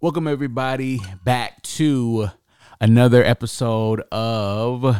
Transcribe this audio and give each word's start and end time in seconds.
Welcome 0.00 0.28
everybody 0.28 1.00
back 1.24 1.60
to 1.62 2.28
another 2.80 3.24
episode 3.24 4.00
of 4.12 4.96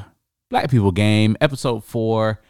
Black 0.50 0.72
People 0.72 0.90
Game, 0.90 1.36
episode 1.40 1.84
four. 1.84 2.40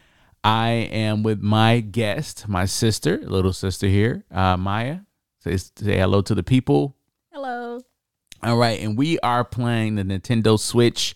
I 0.43 0.69
am 0.91 1.21
with 1.21 1.41
my 1.41 1.79
guest, 1.79 2.47
my 2.47 2.65
sister, 2.65 3.19
little 3.19 3.53
sister 3.53 3.85
here, 3.85 4.23
uh, 4.31 4.57
Maya. 4.57 5.01
Say, 5.43 5.57
say 5.57 5.99
hello 5.99 6.23
to 6.23 6.33
the 6.33 6.41
people. 6.41 6.97
Hello. 7.31 7.81
All 8.41 8.57
right, 8.57 8.81
and 8.81 8.97
we 8.97 9.19
are 9.19 9.45
playing 9.45 9.93
the 9.93 10.03
Nintendo 10.03 10.59
Switch. 10.59 11.15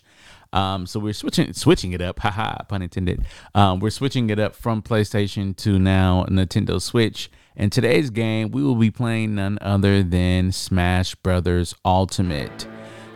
Um, 0.52 0.86
so 0.86 1.00
we're 1.00 1.14
switching 1.14 1.52
switching 1.52 1.90
it 1.90 2.00
up, 2.00 2.18
haha, 2.20 2.62
pun 2.68 2.80
intended. 2.80 3.26
Um, 3.56 3.80
we're 3.80 3.90
switching 3.90 4.30
it 4.30 4.38
up 4.38 4.54
from 4.54 4.82
PlayStation 4.82 5.56
to 5.56 5.80
now 5.80 6.26
Nintendo 6.28 6.80
Switch. 6.80 7.28
In 7.56 7.70
today's 7.70 8.10
game, 8.10 8.50
we 8.50 8.64
will 8.64 8.74
be 8.74 8.90
playing 8.90 9.36
none 9.36 9.58
other 9.60 10.02
than 10.02 10.50
Smash 10.50 11.14
Brothers 11.14 11.72
Ultimate. 11.84 12.66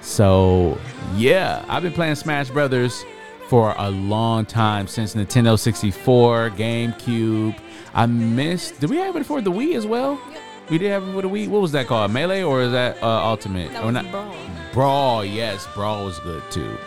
So 0.00 0.78
yeah, 1.16 1.64
I've 1.68 1.82
been 1.82 1.92
playing 1.92 2.14
Smash 2.14 2.48
Brothers 2.50 3.04
for 3.48 3.74
a 3.76 3.90
long 3.90 4.46
time 4.46 4.86
since 4.86 5.16
Nintendo 5.16 5.58
64, 5.58 6.50
GameCube. 6.50 7.58
I 7.94 8.06
missed. 8.06 8.78
Did 8.78 8.90
we 8.90 8.98
have 8.98 9.16
it 9.16 9.26
for 9.26 9.40
the 9.40 9.50
Wii 9.50 9.74
as 9.74 9.88
well? 9.88 10.20
Yep. 10.30 10.42
We 10.70 10.78
did 10.78 10.90
have 10.92 11.02
it 11.02 11.12
for 11.12 11.22
the 11.22 11.28
Wii. 11.28 11.48
What 11.48 11.60
was 11.60 11.72
that 11.72 11.88
called? 11.88 12.12
Melee 12.12 12.44
or 12.44 12.62
is 12.62 12.70
that 12.70 13.02
uh, 13.02 13.06
Ultimate? 13.24 13.72
That 13.72 13.82
or 13.82 13.90
not? 13.90 14.08
Brawl. 14.12 14.36
Brawl, 14.72 15.24
yes, 15.24 15.66
Brawl 15.74 16.04
was 16.04 16.20
good 16.20 16.44
too. 16.52 16.78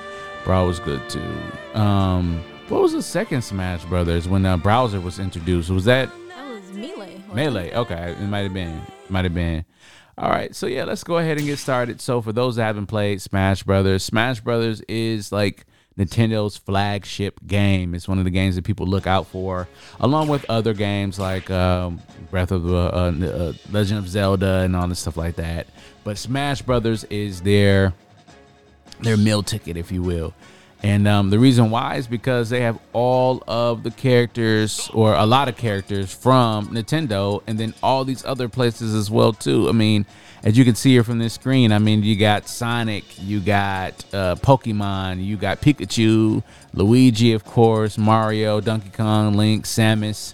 Brawl 0.45 0.68
was 0.68 0.79
good 0.79 1.02
too. 1.09 1.34
Um, 1.73 2.41
what 2.70 2.81
was 2.81 2.93
the 2.93 3.04
second 3.04 3.41
Smash 3.41 3.84
Brothers 3.84 4.29
when 4.29 4.45
uh, 4.45 4.55
Browser 4.55 5.02
was 5.02 5.20
introduced? 5.20 5.70
Was 5.70 5.84
that 5.84 6.09
Melee. 6.73 7.21
Melee? 7.34 7.73
Okay, 7.73 8.11
it 8.11 8.21
might 8.21 8.39
have 8.39 8.53
been. 8.53 8.81
Might 9.09 9.25
have 9.25 9.34
been. 9.34 9.66
All 10.17 10.29
right, 10.29 10.55
so 10.55 10.67
yeah, 10.67 10.84
let's 10.84 11.03
go 11.03 11.17
ahead 11.17 11.38
and 11.38 11.48
get 11.48 11.57
started. 11.57 12.02
So 12.02 12.21
for 12.21 12.31
those 12.31 12.57
that 12.57 12.66
haven't 12.66 12.88
played 12.88 13.21
Smash 13.21 13.63
Brothers, 13.63 14.03
Smash 14.03 14.39
Brothers 14.41 14.81
is 14.81 15.31
like 15.31 15.65
Nintendo's 15.98 16.57
flagship 16.57 17.40
game. 17.48 17.96
It's 17.96 18.07
one 18.07 18.18
of 18.18 18.26
the 18.26 18.31
games 18.31 18.55
that 18.55 18.63
people 18.63 18.85
look 18.85 19.07
out 19.07 19.27
for, 19.27 19.68
along 19.99 20.27
with 20.27 20.46
other 20.49 20.73
games 20.73 21.18
like 21.18 21.49
um, 21.49 22.01
Breath 22.29 22.51
of 22.51 22.63
the 22.63 22.76
uh, 22.76 23.12
uh, 23.12 23.53
Legend 23.71 23.99
of 23.99 24.07
Zelda 24.07 24.59
and 24.59 24.76
all 24.76 24.87
this 24.87 24.99
stuff 24.99 25.18
like 25.18 25.35
that. 25.37 25.68
But 26.03 26.18
Smash 26.18 26.62
Brothers 26.62 27.03
is 27.05 27.41
their 27.41 27.93
their 28.99 29.18
meal 29.18 29.43
ticket, 29.43 29.77
if 29.77 29.91
you 29.91 30.03
will. 30.03 30.34
And 30.84 31.07
um, 31.07 31.29
the 31.29 31.37
reason 31.37 31.70
why 31.70 31.96
is 31.96 32.07
because 32.07 32.49
they 32.49 32.62
have 32.62 32.79
all 32.91 33.43
of 33.48 33.84
the 33.84 33.91
characters, 33.91 34.90
or 34.93 35.13
a 35.13 35.26
lot 35.26 35.48
of 35.48 35.55
characters 35.55 36.12
from 36.12 36.70
Nintendo, 36.70 37.43
and 37.46 37.60
then 37.60 37.74
all 37.84 38.04
these 38.04 38.26
other 38.26 38.49
places 38.49 38.96
as 38.96 39.12
well 39.12 39.32
too. 39.32 39.70
I 39.70 39.74
mean, 39.74 40.07
as 40.43 40.57
you 40.57 40.65
can 40.65 40.74
see 40.74 40.93
here 40.93 41.04
from 41.04 41.20
this 41.20 41.34
screen, 41.34 41.71
I 41.71 41.77
mean, 41.77 42.02
you 42.02 42.15
got 42.15 42.48
Sonic, 42.48 43.04
you 43.20 43.40
got 43.40 43.93
uh, 44.12 44.35
Pokemon, 44.37 45.24
you 45.24 45.37
got 45.37 45.62
Pikachu, 45.62 46.41
Luigi, 46.74 47.34
of 47.34 47.46
course, 47.46 47.99
Mario, 47.99 48.59
Donkey 48.59 48.90
Kong, 48.90 49.35
Link, 49.35 49.65
Samus, 49.65 50.34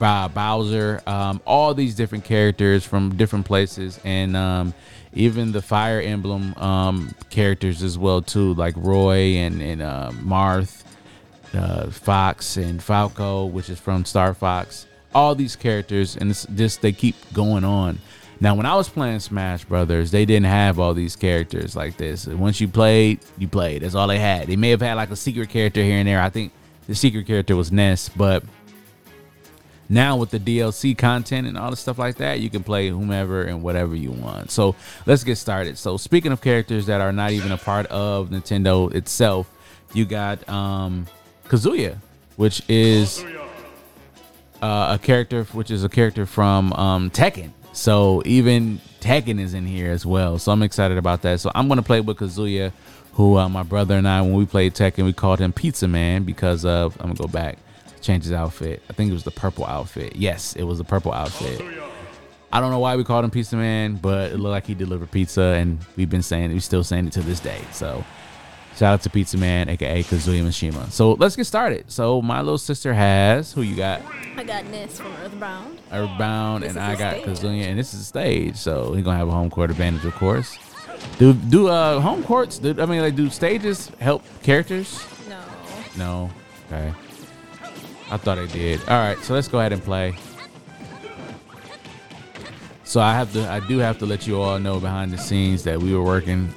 uh, 0.00 0.28
Bowser, 0.28 1.02
um, 1.04 1.40
all 1.44 1.74
these 1.74 1.96
different 1.96 2.24
characters 2.24 2.84
from 2.84 3.16
different 3.16 3.44
places, 3.44 3.98
and 4.04 4.36
um, 4.36 4.72
even 5.12 5.52
the 5.52 5.62
Fire 5.62 6.00
Emblem 6.00 6.54
um, 6.56 7.14
characters 7.30 7.82
as 7.82 7.98
well 7.98 8.22
too, 8.22 8.54
like 8.54 8.74
Roy 8.76 9.36
and 9.36 9.60
and 9.62 9.82
uh, 9.82 10.10
Marth, 10.14 10.84
uh, 11.54 11.90
Fox 11.90 12.56
and 12.56 12.82
Falco, 12.82 13.46
which 13.46 13.68
is 13.68 13.78
from 13.78 14.04
Star 14.04 14.34
Fox. 14.34 14.86
All 15.14 15.34
these 15.34 15.56
characters, 15.56 16.16
and 16.16 16.30
it's 16.30 16.46
just 16.54 16.82
they 16.82 16.92
keep 16.92 17.16
going 17.32 17.64
on. 17.64 17.98
Now, 18.42 18.54
when 18.54 18.64
I 18.64 18.74
was 18.74 18.88
playing 18.88 19.20
Smash 19.20 19.64
Brothers, 19.64 20.12
they 20.12 20.24
didn't 20.24 20.46
have 20.46 20.78
all 20.78 20.94
these 20.94 21.14
characters 21.14 21.76
like 21.76 21.98
this. 21.98 22.26
Once 22.26 22.58
you 22.58 22.68
played, 22.68 23.20
you 23.36 23.48
played. 23.48 23.82
That's 23.82 23.94
all 23.94 24.06
they 24.06 24.18
had. 24.18 24.46
They 24.46 24.56
may 24.56 24.70
have 24.70 24.80
had 24.80 24.94
like 24.94 25.10
a 25.10 25.16
secret 25.16 25.50
character 25.50 25.82
here 25.82 25.98
and 25.98 26.08
there. 26.08 26.22
I 26.22 26.30
think 26.30 26.52
the 26.86 26.94
secret 26.94 27.26
character 27.26 27.54
was 27.54 27.70
Ness, 27.70 28.08
but 28.08 28.42
now 29.90 30.16
with 30.16 30.30
the 30.30 30.38
DLC 30.38 30.96
content 30.96 31.48
and 31.48 31.58
all 31.58 31.70
the 31.70 31.76
stuff 31.76 31.98
like 31.98 32.16
that, 32.16 32.38
you 32.40 32.48
can 32.48 32.62
play 32.62 32.88
whomever 32.88 33.42
and 33.42 33.62
whatever 33.62 33.96
you 33.96 34.12
want. 34.12 34.50
So 34.50 34.76
let's 35.04 35.24
get 35.24 35.36
started. 35.36 35.76
So 35.76 35.96
speaking 35.96 36.30
of 36.30 36.40
characters 36.40 36.86
that 36.86 37.00
are 37.00 37.12
not 37.12 37.32
even 37.32 37.50
a 37.50 37.58
part 37.58 37.86
of 37.86 38.30
Nintendo 38.30 38.94
itself, 38.94 39.50
you 39.92 40.04
got 40.04 40.48
um, 40.48 41.06
Kazuya, 41.48 41.96
which 42.36 42.62
is 42.68 43.24
uh, 44.62 44.96
a 44.96 45.04
character, 45.04 45.44
which 45.44 45.70
is 45.70 45.82
a 45.82 45.88
character 45.88 46.24
from 46.24 46.72
um, 46.74 47.10
Tekken. 47.10 47.50
So 47.72 48.22
even 48.24 48.80
Tekken 49.00 49.40
is 49.40 49.54
in 49.54 49.66
here 49.66 49.90
as 49.90 50.06
well. 50.06 50.38
So 50.38 50.52
I'm 50.52 50.62
excited 50.62 50.98
about 50.98 51.22
that. 51.22 51.40
So 51.40 51.50
I'm 51.54 51.68
gonna 51.68 51.82
play 51.82 52.00
with 52.00 52.18
Kazuya, 52.18 52.72
who 53.14 53.36
uh, 53.36 53.48
my 53.48 53.62
brother 53.64 53.96
and 53.96 54.06
I, 54.06 54.22
when 54.22 54.34
we 54.34 54.46
played 54.46 54.74
Tekken, 54.74 55.04
we 55.04 55.12
called 55.12 55.40
him 55.40 55.52
Pizza 55.52 55.88
Man 55.88 56.22
because 56.24 56.64
of. 56.64 56.96
I'm 57.00 57.08
gonna 57.08 57.14
go 57.14 57.26
back, 57.26 57.58
change 58.00 58.24
his 58.24 58.32
outfit. 58.32 58.82
I 58.88 58.92
think 58.92 59.10
it 59.10 59.14
was 59.14 59.24
the 59.24 59.30
purple 59.30 59.66
outfit. 59.66 60.16
Yes, 60.16 60.56
it 60.56 60.64
was 60.64 60.78
the 60.78 60.84
purple 60.84 61.12
outfit. 61.12 61.60
I 62.52 62.60
don't 62.60 62.70
know 62.70 62.80
why 62.80 62.96
we 62.96 63.04
called 63.04 63.24
him 63.24 63.30
Pizza 63.30 63.56
Man, 63.56 63.94
but 63.96 64.32
it 64.32 64.38
looked 64.38 64.50
like 64.50 64.66
he 64.66 64.74
delivered 64.74 65.10
pizza, 65.10 65.42
and 65.42 65.78
we've 65.96 66.10
been 66.10 66.22
saying, 66.22 66.50
it. 66.50 66.54
we're 66.54 66.60
still 66.60 66.82
saying 66.82 67.06
it 67.06 67.12
to 67.12 67.20
this 67.20 67.38
day. 67.38 67.60
So 67.70 68.04
shout 68.76 68.94
out 68.94 69.02
to 69.02 69.10
Pizza 69.10 69.38
Man, 69.38 69.68
aka 69.68 70.02
Kazuya 70.02 70.42
Mishima. 70.42 70.90
So 70.90 71.12
let's 71.12 71.36
get 71.36 71.44
started. 71.44 71.90
So 71.90 72.20
my 72.20 72.40
little 72.40 72.58
sister 72.58 72.92
has 72.92 73.52
who 73.52 73.62
you 73.62 73.76
got? 73.76 74.02
I 74.36 74.42
got 74.42 74.66
Ness 74.66 74.98
from 74.98 75.12
Earthbound. 75.22 75.80
Earthbound, 75.92 76.64
This 76.64 76.70
and 76.70 76.80
I 76.80 76.96
got 76.96 77.22
stage. 77.22 77.26
Kazuya, 77.26 77.66
and 77.66 77.78
this 77.78 77.94
is 77.94 78.00
the 78.00 78.06
stage. 78.06 78.56
So 78.56 78.94
he's 78.94 79.04
gonna 79.04 79.18
have 79.18 79.28
a 79.28 79.32
home 79.32 79.50
court 79.50 79.70
advantage, 79.70 80.04
of 80.04 80.14
course. 80.16 80.58
Do 81.18 81.32
do 81.32 81.68
uh 81.68 82.00
home 82.00 82.24
courts? 82.24 82.58
Do, 82.58 82.74
I 82.80 82.86
mean, 82.86 83.00
like, 83.00 83.14
do 83.14 83.30
stages 83.30 83.90
help 84.00 84.24
characters? 84.42 85.04
No. 85.28 85.40
No. 85.96 86.30
Okay. 86.66 86.92
I 88.10 88.16
thought 88.16 88.38
I 88.38 88.46
did. 88.46 88.80
All 88.88 88.98
right, 88.98 89.18
so 89.18 89.34
let's 89.34 89.48
go 89.48 89.60
ahead 89.60 89.72
and 89.72 89.82
play. 89.82 90.16
So 92.84 93.00
I 93.00 93.14
have 93.14 93.32
to, 93.34 93.48
I 93.48 93.60
do 93.60 93.78
have 93.78 93.98
to 93.98 94.06
let 94.06 94.26
you 94.26 94.40
all 94.40 94.58
know 94.58 94.80
behind 94.80 95.12
the 95.12 95.18
scenes 95.18 95.62
that 95.62 95.80
we 95.80 95.94
were 95.94 96.02
working. 96.02 96.52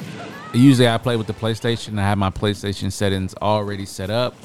Usually, 0.52 0.88
I 0.88 0.98
play 0.98 1.16
with 1.16 1.28
the 1.28 1.34
PlayStation. 1.34 2.00
I 2.00 2.04
have 2.04 2.18
my 2.18 2.32
PlayStation 2.32 2.92
settings 2.92 3.36
already 3.36 3.86
set 3.86 4.10
up, 4.10 4.36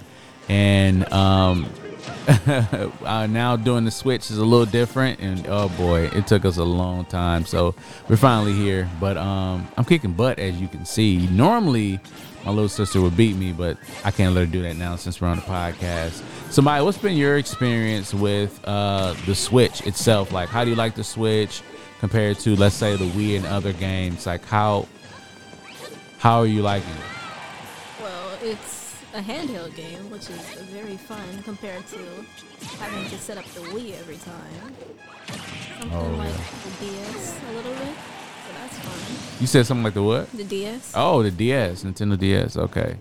and 0.48 1.10
um, 1.12 1.66
uh, 3.04 3.26
now 3.26 3.56
doing 3.56 3.84
the 3.84 3.90
Switch 3.90 4.30
is 4.30 4.38
a 4.38 4.44
little 4.44 4.66
different. 4.66 5.20
And 5.20 5.46
oh 5.48 5.68
boy, 5.70 6.06
it 6.06 6.26
took 6.26 6.44
us 6.44 6.56
a 6.56 6.64
long 6.64 7.04
time. 7.06 7.44
So 7.44 7.74
we're 8.08 8.16
finally 8.16 8.52
here. 8.52 8.88
But 9.00 9.16
um, 9.16 9.66
I'm 9.76 9.84
kicking 9.84 10.12
butt, 10.12 10.38
as 10.38 10.60
you 10.60 10.68
can 10.68 10.84
see. 10.84 11.26
Normally, 11.28 12.00
my 12.44 12.50
little 12.50 12.68
sister 12.68 13.00
would 13.00 13.16
beat 13.16 13.36
me, 13.36 13.52
but 13.52 13.76
I 14.04 14.10
can't 14.10 14.34
let 14.34 14.46
her 14.46 14.52
do 14.52 14.62
that 14.62 14.76
now 14.76 14.96
since 14.96 15.20
we're 15.20 15.28
on 15.28 15.36
the 15.36 15.42
podcast. 15.42 16.22
So, 16.50 16.62
what's 16.62 16.98
been 16.98 17.16
your 17.16 17.36
experience 17.36 18.14
with 18.14 18.60
uh, 18.64 19.14
the 19.26 19.34
Switch 19.34 19.86
itself? 19.86 20.32
Like, 20.32 20.48
how 20.48 20.64
do 20.64 20.70
you 20.70 20.76
like 20.76 20.94
the 20.94 21.04
Switch 21.04 21.62
compared 22.00 22.38
to, 22.40 22.56
let's 22.56 22.74
say, 22.74 22.96
the 22.96 23.04
Wii 23.04 23.36
and 23.36 23.46
other 23.46 23.72
games? 23.72 24.26
Like, 24.26 24.44
how 24.44 24.86
how 26.18 26.38
are 26.38 26.46
you 26.46 26.62
liking 26.62 26.90
it? 26.90 28.02
Well, 28.02 28.38
it's 28.42 28.87
a 29.14 29.20
handheld 29.20 29.74
game, 29.74 30.10
which 30.10 30.28
is 30.30 30.40
very 30.70 30.96
fun 30.96 31.42
compared 31.44 31.86
to 31.88 31.98
having 32.78 33.08
to 33.10 33.18
set 33.18 33.38
up 33.38 33.44
the 33.54 33.60
Wii 33.60 33.98
every 33.98 34.16
time. 34.16 34.74
Something 35.80 35.92
Oh, 35.98 36.16
like 36.18 36.28
yeah. 36.30 36.44
the 36.64 36.86
DS 36.86 37.40
a 37.48 37.52
little 37.52 37.72
bit. 37.72 37.94
So 37.94 38.52
that's 38.60 38.78
fun. 38.78 39.40
You 39.40 39.46
said 39.46 39.66
something 39.66 39.84
like 39.84 39.94
the 39.94 40.02
what? 40.02 40.30
The 40.32 40.44
DS. 40.44 40.92
Oh, 40.94 41.22
the 41.22 41.30
DS, 41.30 41.84
Nintendo 41.84 42.18
DS. 42.18 42.56
Okay. 42.56 42.96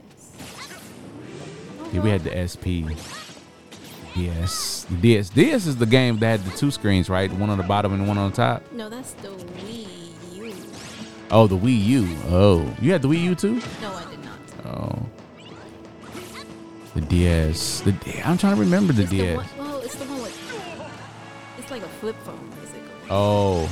Yeah, 1.93 2.01
we 2.01 2.09
had 2.09 2.23
the 2.23 2.31
uh-huh. 2.31 2.47
SP. 2.47 2.65
Yes, 4.15 4.85
The 4.89 4.95
DS. 4.97 5.29
DS 5.29 5.65
is 5.67 5.75
the 5.77 5.85
game 5.85 6.17
that 6.19 6.39
had 6.39 6.43
the 6.51 6.57
two 6.57 6.71
screens, 6.71 7.07
right? 7.09 7.31
One 7.33 7.49
on 7.51 7.57
the 7.59 7.63
bottom 7.63 7.93
and 7.93 8.07
one 8.07 8.17
on 8.17 8.31
the 8.31 8.35
top. 8.35 8.63
No, 8.71 8.89
that's 8.89 9.13
the 9.13 9.27
Wii 9.29 9.87
U. 10.37 10.55
Oh, 11.29 11.45
the 11.47 11.55
Wii 11.57 11.85
U. 11.85 12.17
Oh, 12.29 12.75
you 12.81 12.91
had 12.91 13.01
the 13.03 13.07
Wii 13.09 13.21
U 13.21 13.35
too? 13.35 13.61
No, 13.81 13.93
I 13.93 14.05
did 14.09 14.23
not. 14.23 14.39
Oh. 14.65 15.05
The 16.97 17.05
DS. 17.05 17.81
The 17.81 17.91
D- 17.91 18.21
I'm 18.25 18.39
trying 18.39 18.55
to 18.55 18.59
remember 18.61 18.91
the 18.91 19.03
It's 19.03 19.11
DS. 19.11 19.37
one, 19.37 19.45
well, 19.59 19.79
it's 19.81 19.93
the 19.95 20.05
one 20.05 20.19
with. 20.23 20.33
It's 21.59 21.69
like 21.69 21.83
a 21.83 21.87
flip 21.87 22.15
phone, 22.23 22.49
basically. 22.59 22.81
Oh. 23.11 23.69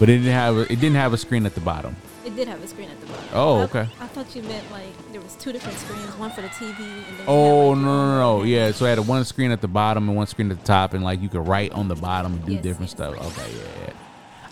But 0.00 0.08
it 0.08 0.16
didn't 0.18 0.32
have 0.32 0.56
a, 0.56 0.60
it 0.62 0.80
didn't 0.80 0.96
have 0.96 1.12
a 1.12 1.16
screen 1.16 1.46
at 1.46 1.54
the 1.54 1.60
bottom. 1.60 1.94
It 2.24 2.34
did 2.34 2.48
have 2.48 2.60
a 2.60 2.66
screen 2.66 2.90
at 2.90 3.00
the 3.00 3.06
bottom. 3.06 3.24
Oh, 3.34 3.58
okay. 3.62 3.86
I 4.00 4.06
thought 4.08 4.34
you 4.34 4.42
meant 4.42 4.68
like 4.72 4.88
there 5.12 5.20
was 5.20 5.36
two 5.36 5.52
different 5.52 5.78
screens, 5.78 6.16
one 6.18 6.32
for 6.32 6.40
the 6.42 6.48
TV 6.48 6.76
and 6.80 7.18
then. 7.18 7.24
Oh 7.28 7.72
had, 7.74 7.84
no 7.84 7.88
like, 7.90 8.08
no 8.18 8.38
no! 8.38 8.42
Yeah, 8.42 8.72
so 8.72 8.84
I 8.84 8.88
had 8.88 8.98
a 8.98 9.02
one 9.02 9.24
screen 9.24 9.52
at 9.52 9.60
the 9.60 9.68
bottom 9.68 10.08
and 10.08 10.16
one 10.16 10.26
screen 10.26 10.50
at 10.50 10.58
the 10.58 10.64
top, 10.64 10.92
and 10.92 11.04
like 11.04 11.20
you 11.20 11.28
could 11.28 11.46
write 11.46 11.70
on 11.70 11.86
the 11.86 11.94
bottom 11.94 12.32
and 12.32 12.44
do 12.46 12.54
Yes, 12.54 12.62
different 12.64 12.90
yes. 12.90 12.96
stuff. 12.96 13.14
Okay, 13.38 13.52
yeah, 13.56 13.84
yeah. 13.86 13.92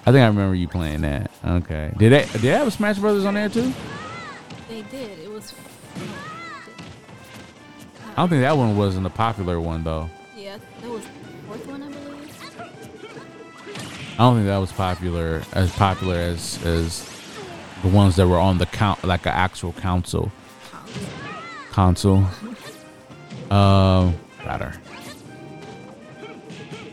I 0.06 0.12
think 0.12 0.22
I 0.22 0.26
remember 0.28 0.54
you 0.54 0.68
playing 0.68 1.00
that. 1.00 1.32
Okay, 1.44 1.92
did 1.98 2.12
they 2.12 2.22
did 2.30 2.42
they 2.42 2.48
have 2.48 2.68
a 2.68 2.70
Smash 2.70 2.98
Brothers 2.98 3.24
on 3.24 3.34
there 3.34 3.48
too? 3.48 3.72
They 4.68 4.82
did. 4.82 5.18
It 5.18 5.30
was. 5.30 5.52
I 8.18 8.22
don't 8.22 8.30
think 8.30 8.42
that 8.42 8.56
one 8.56 8.76
wasn't 8.76 9.06
a 9.06 9.10
popular 9.10 9.60
one 9.60 9.84
though. 9.84 10.10
Yeah, 10.36 10.58
that 10.80 10.90
was 10.90 11.04
the 11.04 11.10
fourth 11.46 11.66
one, 11.68 11.84
I 11.84 11.88
believe. 11.88 12.50
I 14.14 14.16
don't 14.16 14.34
think 14.34 14.46
that 14.48 14.56
was 14.56 14.72
popular 14.72 15.42
as 15.52 15.70
popular 15.76 16.16
as 16.16 16.60
as 16.66 17.08
the 17.82 17.86
ones 17.86 18.16
that 18.16 18.26
were 18.26 18.40
on 18.40 18.58
the 18.58 18.66
count, 18.66 19.04
like 19.04 19.24
an 19.26 19.34
actual 19.34 19.72
council 19.72 20.32
console. 21.70 22.26
Um, 23.52 24.16
better. 24.44 24.74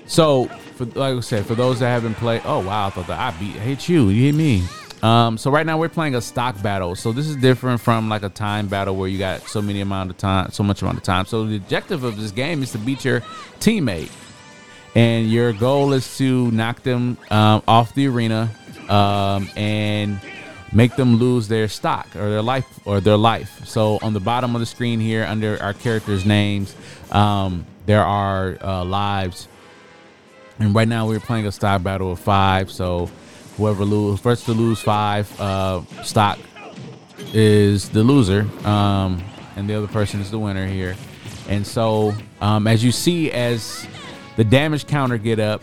So, 0.05 0.45
for, 0.75 0.85
like 0.85 1.17
I 1.17 1.19
said, 1.21 1.47
for 1.47 1.55
those 1.55 1.79
that 1.79 1.89
haven't 1.89 2.13
played, 2.17 2.43
oh 2.45 2.59
wow, 2.59 2.85
I 2.85 2.89
thought 2.91 3.07
that 3.07 3.19
I 3.19 3.35
beat, 3.39 3.55
I 3.55 3.61
hit 3.61 3.89
you, 3.89 4.09
you 4.09 4.25
hit 4.25 4.35
me. 4.35 4.63
Um, 5.05 5.37
so 5.37 5.51
right 5.51 5.67
now 5.67 5.77
we're 5.77 5.87
playing 5.87 6.15
a 6.15 6.21
stock 6.21 6.59
battle. 6.63 6.95
So 6.95 7.11
this 7.11 7.27
is 7.27 7.35
different 7.35 7.79
from 7.79 8.09
like 8.09 8.23
a 8.23 8.29
time 8.29 8.67
battle 8.67 8.95
where 8.95 9.07
you 9.07 9.19
got 9.19 9.43
so 9.43 9.61
many 9.61 9.81
amount 9.81 10.09
of 10.09 10.17
time, 10.17 10.49
so 10.49 10.63
much 10.63 10.81
amount 10.81 10.97
of 10.97 11.03
time. 11.03 11.27
So 11.27 11.45
the 11.45 11.57
objective 11.57 12.03
of 12.03 12.17
this 12.19 12.31
game 12.31 12.63
is 12.63 12.71
to 12.71 12.79
beat 12.79 13.05
your 13.05 13.21
teammate, 13.59 14.11
and 14.95 15.29
your 15.29 15.53
goal 15.53 15.93
is 15.93 16.17
to 16.17 16.49
knock 16.49 16.81
them 16.81 17.19
um, 17.29 17.61
off 17.67 17.93
the 17.93 18.07
arena 18.07 18.49
um, 18.89 19.47
and 19.55 20.19
make 20.73 20.95
them 20.95 21.17
lose 21.17 21.47
their 21.47 21.67
stock 21.67 22.07
or 22.15 22.31
their 22.31 22.41
life 22.41 22.67
or 22.83 22.99
their 22.99 23.15
life. 23.15 23.63
So 23.67 23.99
on 24.01 24.13
the 24.13 24.19
bottom 24.19 24.55
of 24.55 24.59
the 24.59 24.65
screen 24.65 24.99
here, 24.99 25.23
under 25.25 25.61
our 25.61 25.75
characters' 25.75 26.25
names, 26.25 26.75
um, 27.11 27.67
there 27.85 28.03
are 28.03 28.57
uh, 28.59 28.83
lives. 28.83 29.47
And 30.57 30.73
right 30.73 30.87
now 30.87 31.07
we're 31.07 31.19
playing 31.19 31.45
a 31.45 31.51
stock 31.51 31.83
battle 31.83 32.11
of 32.11 32.19
five. 32.19 32.71
So 32.71 33.11
whoever 33.57 33.85
lose 33.85 34.19
first 34.19 34.45
to 34.45 34.51
lose 34.51 34.81
five 34.81 35.39
uh, 35.39 35.81
stock 36.03 36.39
is 37.33 37.89
the 37.89 38.03
loser, 38.03 38.47
um, 38.65 39.23
and 39.55 39.69
the 39.69 39.75
other 39.75 39.87
person 39.87 40.19
is 40.21 40.31
the 40.31 40.39
winner 40.39 40.67
here. 40.67 40.95
And 41.47 41.65
so, 41.65 42.13
um, 42.41 42.67
as 42.67 42.83
you 42.83 42.91
see, 42.91 43.31
as 43.31 43.87
the 44.35 44.43
damage 44.43 44.87
counter 44.87 45.17
get 45.17 45.39
up, 45.39 45.61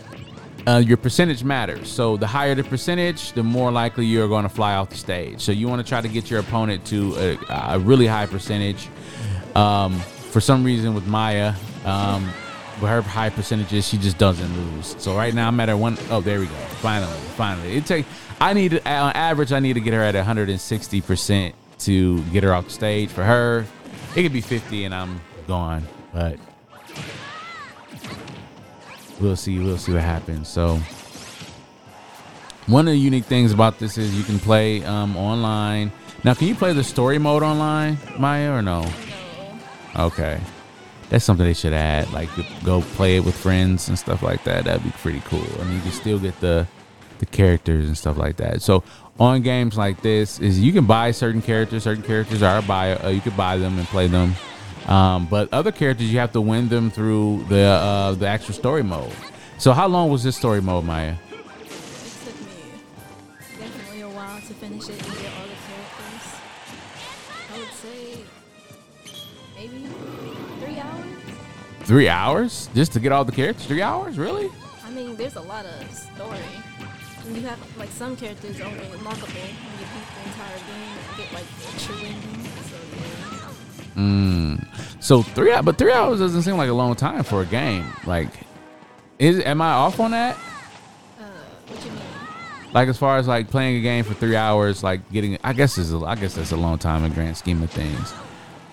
uh, 0.65 0.81
your 0.85 0.97
percentage 0.97 1.43
matters. 1.43 1.91
So 1.91 2.17
the 2.17 2.27
higher 2.27 2.55
the 2.55 2.63
percentage, 2.63 3.33
the 3.33 3.43
more 3.43 3.71
likely 3.71 4.05
you're 4.05 4.29
going 4.29 4.43
to 4.43 4.49
fly 4.49 4.75
off 4.75 4.89
the 4.89 4.95
stage. 4.95 5.41
So 5.41 5.51
you 5.51 5.67
want 5.67 5.85
to 5.85 5.87
try 5.87 6.01
to 6.01 6.07
get 6.07 6.31
your 6.31 6.39
opponent 6.39 6.85
to 6.85 7.15
a, 7.17 7.73
a 7.73 7.79
really 7.79 8.07
high 8.07 8.25
percentage. 8.27 8.87
Um, 9.55 9.99
for 9.99 10.41
some 10.41 10.63
reason, 10.63 10.95
with 10.95 11.05
Maya, 11.05 11.53
um, 11.85 12.31
with 12.81 12.89
her 12.89 13.01
high 13.01 13.29
percentages, 13.29 13.87
she 13.87 13.97
just 13.97 14.17
doesn't 14.17 14.55
lose. 14.55 14.95
So 14.99 15.15
right 15.15 15.33
now 15.33 15.47
I'm 15.47 15.59
at 15.59 15.69
her 15.69 15.77
one. 15.77 15.97
Oh, 16.09 16.21
there 16.21 16.39
we 16.39 16.47
go. 16.47 16.53
Finally, 16.81 17.17
finally. 17.35 17.77
It 17.77 17.85
take. 17.85 18.05
I 18.41 18.53
need 18.53 18.71
to, 18.71 18.89
on 18.89 19.13
average, 19.13 19.51
I 19.51 19.59
need 19.59 19.73
to 19.73 19.79
get 19.79 19.93
her 19.93 20.01
at 20.01 20.15
160 20.15 21.01
percent 21.01 21.55
to 21.79 22.21
get 22.25 22.43
her 22.43 22.53
off 22.53 22.65
the 22.65 22.71
stage. 22.71 23.09
For 23.09 23.23
her, 23.23 23.65
it 24.15 24.23
could 24.23 24.33
be 24.33 24.41
50 24.41 24.85
and 24.85 24.93
I'm 24.93 25.21
gone. 25.47 25.87
But 26.13 26.37
we'll 29.19 29.35
see. 29.35 29.59
We'll 29.59 29.77
see 29.77 29.93
what 29.93 30.01
happens. 30.01 30.47
So 30.47 30.79
one 32.67 32.87
of 32.87 32.93
the 32.93 32.99
unique 32.99 33.25
things 33.25 33.51
about 33.51 33.79
this 33.79 33.97
is 33.97 34.15
you 34.17 34.23
can 34.23 34.39
play 34.39 34.83
um, 34.85 35.17
online. 35.17 35.91
Now, 36.23 36.33
can 36.33 36.47
you 36.47 36.55
play 36.55 36.71
the 36.71 36.83
story 36.83 37.17
mode 37.17 37.43
online, 37.43 37.97
Maya, 38.17 38.53
or 38.53 38.61
no? 38.61 38.83
No. 38.83 38.93
Okay. 40.05 40.39
That's 41.13 41.23
something 41.23 41.45
they 41.45 41.53
should 41.53 41.73
add. 41.73 42.11
Like 42.11 42.27
go 42.63 42.81
play 42.81 43.17
it 43.17 43.23
with 43.23 43.35
friends 43.35 43.87
and 43.87 43.99
stuff 43.99 44.23
like 44.23 44.43
that. 44.45 44.65
That'd 44.65 44.83
be 44.83 44.89
pretty 44.89 45.19
cool. 45.25 45.45
And 45.59 45.71
you 45.71 45.79
can 45.79 45.91
still 45.91 46.17
get 46.17 46.39
the 46.39 46.65
the 47.19 47.27
characters 47.27 47.85
and 47.85 47.95
stuff 47.95 48.17
like 48.17 48.37
that. 48.37 48.63
So 48.63 48.83
on 49.19 49.43
games 49.43 49.77
like 49.77 50.01
this 50.01 50.39
is 50.39 50.59
you 50.59 50.73
can 50.73 50.87
buy 50.87 51.11
certain 51.11 51.43
characters. 51.43 51.83
Certain 51.83 52.01
characters 52.01 52.41
are 52.41 52.63
buy. 52.63 52.95
Uh, 52.95 53.09
you 53.09 53.21
could 53.21 53.37
buy 53.37 53.57
them 53.57 53.77
and 53.77 53.87
play 53.89 54.07
them. 54.07 54.33
Um, 54.87 55.27
but 55.27 55.53
other 55.53 55.71
characters 55.71 56.11
you 56.11 56.17
have 56.17 56.31
to 56.31 56.41
win 56.41 56.67
them 56.67 56.89
through 56.89 57.45
the 57.47 57.61
uh, 57.61 58.13
the 58.13 58.25
actual 58.25 58.55
story 58.55 58.81
mode. 58.81 59.13
So 59.59 59.71
how 59.71 59.87
long 59.87 60.09
was 60.09 60.23
this 60.23 60.35
story 60.35 60.63
mode, 60.63 60.83
Maya? 60.83 61.13
It 61.29 61.37
took 62.25 62.41
me 62.41 62.55
definitely 63.59 64.01
a 64.01 64.09
while 64.09 64.41
to 64.41 64.53
finish 64.55 64.89
it 64.89 64.93
and 64.93 65.15
get 65.21 65.31
all 65.37 65.45
the 65.45 65.59
characters. 65.61 66.25
I 67.53 67.59
would 67.59 67.69
say 67.69 68.17
maybe. 69.55 70.12
Three 71.83 72.07
hours 72.07 72.69
just 72.73 72.93
to 72.93 72.99
get 72.99 73.11
all 73.11 73.25
the 73.25 73.31
characters? 73.31 73.65
Three 73.65 73.81
hours, 73.81 74.17
really? 74.17 74.49
I 74.85 74.89
mean, 74.89 75.15
there's 75.15 75.35
a 75.35 75.41
lot 75.41 75.65
of 75.65 75.91
story. 75.91 76.39
And 77.25 77.35
you 77.35 77.41
have 77.43 77.59
like 77.77 77.89
some 77.89 78.15
characters 78.15 78.59
only 78.61 78.79
multiple 79.01 79.27
when 79.33 79.49
you 79.79 79.85
beat 79.93 80.07
the 80.13 80.23
entire 80.29 80.57
game 80.57 80.97
and 81.07 81.17
get 81.17 81.33
like 81.33 81.45
the 81.59 81.79
true 81.79 81.95
ending. 81.97 82.43
So 82.63 82.75
yeah. 83.95 84.01
Mm. 84.01 85.03
So 85.03 85.21
three, 85.21 85.53
but 85.61 85.77
three 85.77 85.91
hours 85.91 86.19
doesn't 86.19 86.41
seem 86.41 86.57
like 86.57 86.69
a 86.69 86.73
long 86.73 86.95
time 86.95 87.23
for 87.23 87.41
a 87.41 87.45
game. 87.45 87.85
Like, 88.05 88.29
is 89.19 89.39
am 89.39 89.61
I 89.61 89.71
off 89.71 89.99
on 89.99 90.11
that? 90.11 90.35
Uh, 91.19 91.23
what 91.67 91.85
you 91.85 91.91
mean? 91.91 92.01
Like 92.73 92.87
as 92.89 92.97
far 92.97 93.17
as 93.17 93.27
like 93.27 93.49
playing 93.49 93.77
a 93.77 93.81
game 93.81 94.03
for 94.03 94.13
three 94.13 94.35
hours, 94.35 94.83
like 94.83 95.09
getting, 95.11 95.37
I 95.43 95.53
guess 95.53 95.77
is, 95.77 95.93
a, 95.93 95.99
I 95.99 96.15
guess 96.15 96.35
that's 96.35 96.51
a 96.51 96.57
long 96.57 96.77
time 96.77 97.03
in 97.03 97.13
grand 97.13 97.37
scheme 97.37 97.61
of 97.61 97.69
things. 97.71 98.13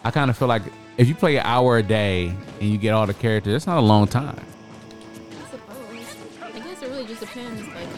I 0.05 0.11
kind 0.11 0.31
of 0.31 0.37
feel 0.37 0.49
like 0.49 0.63
if 1.01 1.09
you 1.09 1.15
play 1.15 1.37
an 1.39 1.47
hour 1.47 1.79
a 1.79 1.83
day 1.83 2.27
and 2.61 2.69
you 2.69 2.77
get 2.77 2.91
all 2.91 3.07
the 3.07 3.15
characters, 3.15 3.55
that's 3.55 3.67
not 3.67 3.79
a 3.79 3.81
long 3.81 4.07
time. 4.07 4.39
I 4.39 5.51
suppose. 5.51 6.17
I 6.43 6.59
guess 6.61 6.83
it 6.83 6.91
really 6.91 7.07
just 7.07 7.21
depends 7.21 7.67
like 7.69 7.89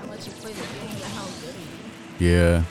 how, 0.00 0.06
much 0.06 0.26
you 0.26 0.32
play 0.32 0.52
the 0.54 0.60
game 0.60 0.90
and 0.90 1.02
how 1.02 1.26
good 1.26 1.54
you. 2.18 2.28
Yeah. 2.30 2.62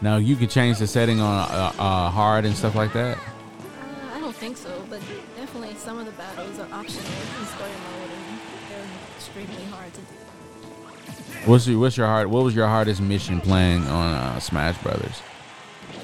Now 0.00 0.16
you 0.16 0.36
can 0.36 0.48
change 0.48 0.78
the 0.78 0.86
setting 0.86 1.20
on 1.20 1.50
uh, 1.50 1.72
uh, 1.78 2.10
hard 2.10 2.46
and 2.46 2.56
stuff 2.56 2.74
like 2.74 2.94
that. 2.94 3.18
Uh, 3.18 4.14
I 4.14 4.20
don't 4.20 4.34
think 4.34 4.56
so, 4.56 4.70
but 4.88 5.02
definitely 5.36 5.74
some 5.74 5.98
of 5.98 6.06
the 6.06 6.12
battles 6.12 6.58
are 6.58 6.68
optional 6.72 7.04
in 7.04 7.46
story 7.46 7.70
mode 7.70 8.10
and 8.10 8.38
they're 8.70 9.16
extremely 9.18 9.64
hard 9.64 9.92
to 9.92 10.00
do. 10.00 11.44
What's 11.44 11.66
your 11.66 11.78
what's 11.78 11.98
your 11.98 12.06
hard? 12.06 12.28
What 12.28 12.42
was 12.42 12.54
your 12.54 12.68
hardest 12.68 13.02
mission 13.02 13.42
playing 13.42 13.86
on 13.86 14.14
uh, 14.14 14.40
Smash 14.40 14.82
Brothers 14.82 15.20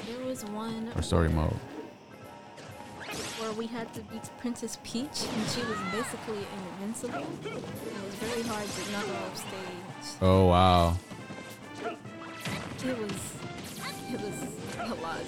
There 0.07 0.23
was 0.23 0.45
one 0.45 0.91
or 0.95 1.01
story 1.01 1.29
mode? 1.29 1.57
We 3.61 3.67
had 3.67 3.93
to 3.93 4.01
beat 4.01 4.27
Princess 4.39 4.79
Peach 4.83 5.05
and 5.05 5.47
she 5.49 5.61
was 5.61 5.77
basically 5.91 6.47
invincible. 6.79 7.27
It 7.45 7.53
was 7.53 8.15
very 8.15 8.41
hard 8.41 8.67
to 8.67 8.91
knock 8.91 9.05
her 9.05 9.27
off 9.27 9.37
stage. 9.37 10.17
Oh 10.19 10.47
wow. 10.47 10.97
It 12.83 12.97
was 12.97 13.11
it 14.09 14.19
was 14.19 14.89
a 14.89 14.95
lot. 14.95 15.19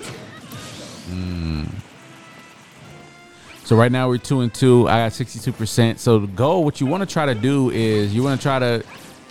Mm. 1.11 1.69
So 3.65 3.75
right 3.75 3.91
now 3.91 4.07
we're 4.09 4.17
two 4.17 4.41
and 4.41 4.51
two. 4.51 4.87
I 4.87 5.03
got 5.03 5.13
sixty 5.13 5.37
two 5.37 5.53
percent. 5.53 5.99
So 5.99 6.17
the 6.17 6.25
goal, 6.25 6.63
what 6.63 6.81
you 6.81 6.87
want 6.87 7.07
to 7.07 7.13
try 7.13 7.27
to 7.27 7.35
do 7.35 7.69
is 7.69 8.15
you 8.15 8.23
want 8.23 8.41
to 8.41 8.43
try 8.43 8.57
to 8.57 8.83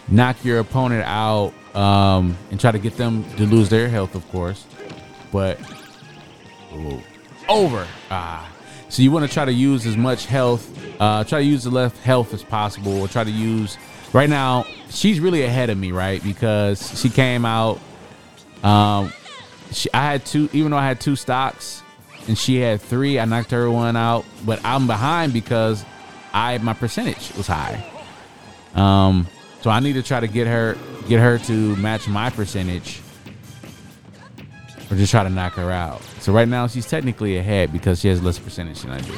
knock 0.07 0.45
your 0.45 0.61
opponent 0.61 1.03
out 1.09 1.53
um, 1.75 2.39
and 2.53 2.61
try 2.61 2.71
to 2.71 2.79
get 2.79 2.97
them 2.97 3.25
to 3.35 3.47
lose 3.47 3.69
their 3.69 3.89
health, 3.89 4.15
of 4.15 4.29
course. 4.29 4.65
But 5.33 5.59
ooh, 6.73 7.03
over. 7.49 7.85
Ah. 8.09 8.49
So 8.93 9.01
you 9.01 9.11
want 9.11 9.27
to 9.27 9.33
try 9.33 9.47
to 9.47 9.53
use 9.53 9.87
as 9.87 9.97
much 9.97 10.27
health. 10.27 10.71
Uh, 11.01 11.25
try 11.25 11.39
to 11.39 11.45
use 11.47 11.65
the 11.65 11.71
left 11.71 11.97
health 12.03 12.35
as 12.35 12.43
possible. 12.43 13.01
Or 13.01 13.09
try 13.09 13.25
to 13.25 13.31
use. 13.31 13.79
Right 14.13 14.29
now, 14.29 14.67
she's 14.91 15.19
really 15.19 15.45
ahead 15.45 15.71
of 15.71 15.79
me, 15.79 15.93
right? 15.93 16.23
Because 16.23 17.01
she 17.01 17.09
came 17.09 17.47
out. 17.47 17.81
Um, 18.63 19.11
she, 19.71 19.89
I 19.95 20.13
had 20.13 20.27
two, 20.27 20.51
even 20.53 20.73
though 20.73 20.77
I 20.77 20.87
had 20.87 21.01
two 21.01 21.17
stocks, 21.17 21.83
and 22.29 22.37
she 22.37 22.57
had 22.57 22.83
three. 22.83 23.19
I 23.19 23.25
knocked 23.25 23.51
her 23.53 23.71
one 23.71 23.97
out, 23.97 24.27
but 24.45 24.63
I'm 24.63 24.87
behind 24.87 25.33
because 25.33 25.87
I 26.35 26.59
my 26.59 26.75
percentage 26.75 27.33
was 27.35 27.47
high. 27.47 27.83
Um, 28.75 29.27
so 29.63 29.71
I 29.71 29.81
need 29.81 29.95
to 29.95 30.03
try 30.03 30.21
to 30.21 30.29
get 30.29 30.47
her 30.47 30.77
get 31.09 31.19
her 31.19 31.39
to 31.39 31.77
match 31.77 32.09
my 32.09 32.29
percentage, 32.29 33.01
or 34.93 34.97
just 34.97 35.11
try 35.11 35.25
to 35.25 35.31
knock 35.31 35.55
her 35.55 35.71
out. 35.71 36.03
So 36.21 36.35
right 36.35 36.47
now 36.47 36.67
she's 36.67 36.87
technically 36.87 37.39
ahead 37.39 37.73
because 37.73 38.01
she 38.01 38.09
has 38.09 38.23
less 38.23 38.39
percentage 38.39 38.83
than 38.83 38.91
I 38.91 39.01
do. 39.01 39.15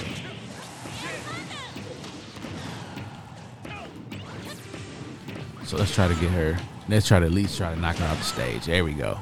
So 5.64 5.76
let's 5.76 5.92
try 5.92 6.06
to 6.06 6.14
get 6.14 6.30
her. 6.30 6.56
Let's 6.88 7.08
try 7.08 7.18
to 7.18 7.26
at 7.26 7.32
least 7.32 7.58
try 7.58 7.74
to 7.74 7.80
knock 7.80 7.96
her 7.96 8.06
off 8.06 8.18
the 8.18 8.24
stage. 8.24 8.66
There 8.66 8.84
we 8.84 8.92
go. 8.92 9.18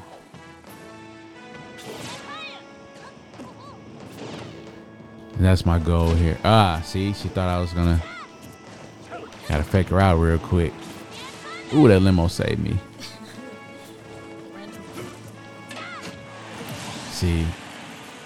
And 5.35 5.43
that's 5.43 5.65
my 5.65 5.79
goal 5.79 6.13
here. 6.13 6.37
Ah, 6.43 6.83
see, 6.85 7.13
she 7.13 7.29
thought 7.29 7.49
I 7.49 7.59
was 7.59 7.73
gonna. 7.73 7.99
Gotta 9.49 9.63
fake 9.63 9.87
her 9.87 9.99
out 9.99 10.17
real 10.17 10.37
quick. 10.37 10.71
Ooh, 11.73 11.87
that 11.87 12.01
limo 12.01 12.27
saved 12.27 12.59
me. 12.59 12.77
See, 17.23 17.45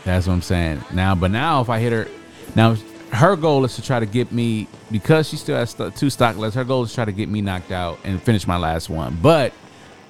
that's 0.05 0.25
what 0.25 0.33
I'm 0.33 0.41
saying. 0.41 0.83
Now, 0.91 1.13
but 1.13 1.29
now 1.29 1.61
if 1.61 1.69
I 1.69 1.77
hit 1.77 1.93
her, 1.93 2.07
now 2.55 2.75
her 3.11 3.35
goal 3.35 3.63
is 3.63 3.75
to 3.75 3.83
try 3.83 3.99
to 3.99 4.07
get 4.07 4.31
me 4.31 4.67
because 4.89 5.29
she 5.29 5.35
still 5.35 5.55
has 5.55 5.75
two 5.95 6.09
stock 6.09 6.35
left. 6.35 6.55
Her 6.55 6.63
goal 6.63 6.81
is 6.81 6.89
to 6.89 6.95
try 6.95 7.05
to 7.05 7.11
get 7.11 7.29
me 7.29 7.41
knocked 7.41 7.71
out 7.71 7.99
and 8.03 8.19
finish 8.19 8.47
my 8.47 8.57
last 8.57 8.89
one. 8.89 9.15
But 9.21 9.53